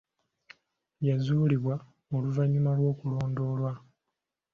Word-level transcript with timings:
Yazuuliddwa 1.07 1.75
oluvannyuma 2.15 2.71
lw'okulondoolwa. 2.77 3.73